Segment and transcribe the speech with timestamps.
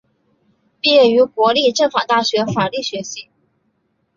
[0.81, 3.29] 毕业于国立政治大学法律学系。